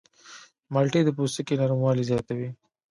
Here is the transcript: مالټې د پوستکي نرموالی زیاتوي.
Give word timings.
مالټې 0.73 1.01
د 1.05 1.09
پوستکي 1.17 1.55
نرموالی 1.61 2.03
زیاتوي. 2.11 2.49